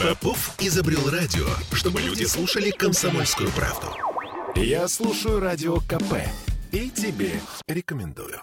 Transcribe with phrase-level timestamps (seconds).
[0.00, 3.88] Попов изобрел радио, чтобы люди слушали комсомольскую правду.
[4.54, 6.22] Я слушаю радио КП
[6.70, 8.40] и тебе рекомендую.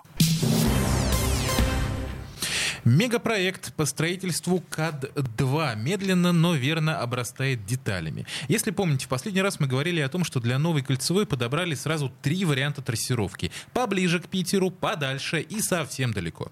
[2.84, 8.28] Мегапроект по строительству КАД-2 медленно, но верно обрастает деталями.
[8.50, 12.12] Если помните, в последний раз мы говорили о том, что для новой кольцевой подобрали сразу
[12.22, 13.52] три варианта трассировки.
[13.72, 16.52] Поближе к Питеру, подальше и совсем далеко.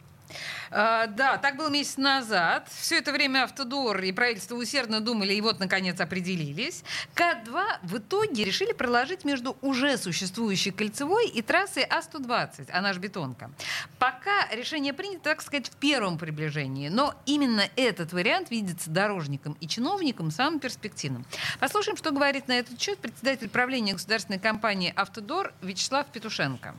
[0.71, 2.67] А, да, так было месяц назад.
[2.79, 6.83] Все это время Автодор и правительство усердно думали, и вот, наконец, определились.
[7.13, 13.51] К-2 в итоге решили проложить между уже существующей кольцевой и трассой А-120, она же бетонка.
[13.99, 16.89] Пока решение принято, так сказать, в первом приближении.
[16.89, 21.25] Но именно этот вариант видится дорожникам и чиновникам самым перспективным.
[21.59, 26.75] Послушаем, что говорит на этот счет председатель правления государственной компании «Автодор» Вячеслав Петушенко.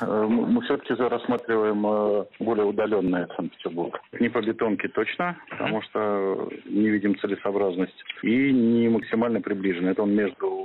[0.00, 4.00] Э, мы все-таки рассматриваем э, более удаленный Санкт-Петербург.
[4.20, 8.04] Не по бетонке точно, потому что не видим целесообразность.
[8.22, 9.88] И не максимально приближен.
[9.88, 10.63] Это он между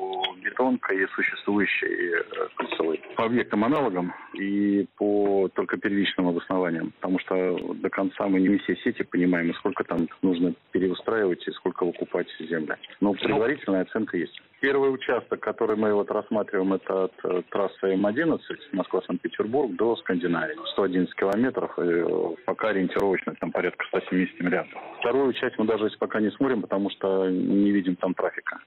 [0.60, 3.02] бетонкой и существующей э, кольцевой.
[3.16, 6.92] По объектам аналогам и по только первичным обоснованиям.
[7.00, 11.86] Потому что до конца мы не все сети понимаем, сколько там нужно переустраивать и сколько
[11.86, 12.76] выкупать земли.
[13.02, 14.40] Но предварительная оценка есть.
[14.62, 18.40] Первый участок, который мы вот рассматриваем, это от э, трассы М11,
[18.74, 20.58] Москва-Санкт-Петербург, до Скандинавии.
[20.74, 24.82] 111 километров, и э, пока ориентировочно там порядка 170 миллиардов.
[25.00, 28.60] Вторую часть мы даже пока не смотрим, потому что не видим там трафика.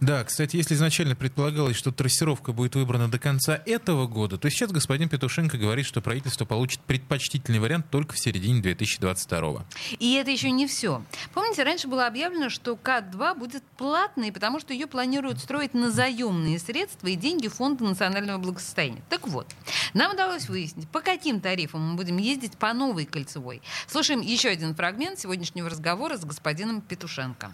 [0.00, 4.72] Да, кстати, если изначально предполагалось, что трассировка будет выбрана до конца этого года, то сейчас
[4.72, 9.66] господин Петушенко говорит, что правительство получит предпочтительный вариант только в середине 2022.
[9.98, 11.04] И это еще не все.
[11.34, 16.58] Помните, раньше было объявлено, что КАТ-2 будет платной, потому что ее планируют строить на заемные
[16.58, 19.02] средства и деньги Фонда национального благосостояния.
[19.10, 19.46] Так вот,
[19.92, 23.60] нам удалось выяснить, по каким тарифам мы будем ездить по новой кольцевой.
[23.86, 27.52] Слушаем еще один фрагмент сегодняшнего разговора с господином Петушенко.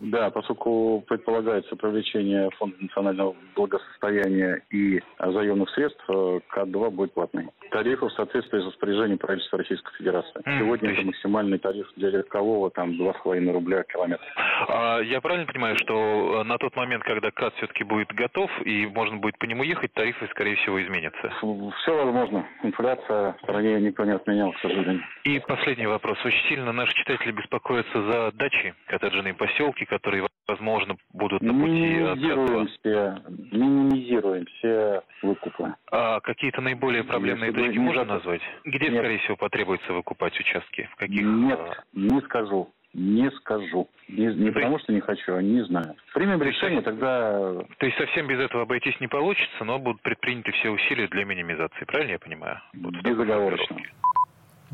[0.00, 7.48] Да, поскольку предполагается привлечение Фонда национального благосостояния и заемных средств, э, КАД-2 будет платный.
[7.70, 10.40] Тарифы в соответствии с распоряжением правительства Российской Федерации.
[10.46, 14.22] Mm, Сегодня это максимальный тариф для легкового, там 2,5 рубля километр.
[14.68, 18.86] А, я правильно понимаю, что э, на тот момент, когда КАД все-таки будет готов и
[18.86, 21.32] можно будет по нему ехать, тарифы, скорее всего, изменятся?
[21.80, 22.46] Все возможно.
[22.62, 25.02] Инфляция в стране никто не отменял, к сожалению.
[25.24, 26.18] И последний вопрос.
[26.24, 32.68] Очень сильно наши читатели беспокоятся за дачи, коттеджные поселки, которые, возможно, будут на пути минимизируем
[32.68, 35.74] все, минимизируем все выкупы.
[35.90, 38.42] А какие-то наиболее проблемные Если точки можно назвать?
[38.64, 38.98] Где, Нет.
[38.98, 40.88] скорее всего, потребуется выкупать участки?
[40.92, 41.22] В каких?
[41.22, 41.84] Нет, а?
[41.94, 42.68] не скажу.
[42.94, 43.88] Не скажу.
[44.08, 45.96] Не, не потому, что не хочу, а не знаю.
[46.14, 47.52] Примем решение, тогда...
[47.78, 51.84] То есть совсем без этого обойтись не получится, но будут предприняты все усилия для минимизации,
[51.84, 52.58] правильно я понимаю?
[52.72, 53.76] Будут Безоговорочно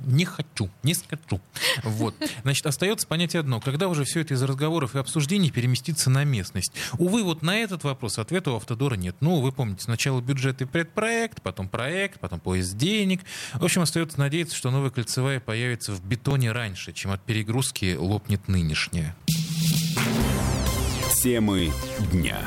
[0.06, 1.40] не хочу, не скажу.
[1.82, 2.14] Вот.
[2.42, 3.60] Значит, остается понятие одно.
[3.60, 6.72] Когда уже все это из разговоров и обсуждений переместится на местность?
[6.98, 9.16] Увы, вот на этот вопрос ответа у Автодора нет.
[9.20, 13.20] Ну, вы помните, сначала бюджет и предпроект, потом проект, потом поиск денег.
[13.54, 18.48] В общем, остается надеяться, что новая кольцевая появится в бетоне раньше, чем от перегрузки лопнет
[18.48, 19.16] нынешняя.
[21.22, 21.70] Темы
[22.10, 22.41] дня.